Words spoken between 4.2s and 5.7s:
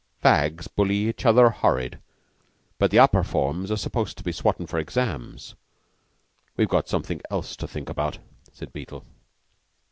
be swottin' for exams.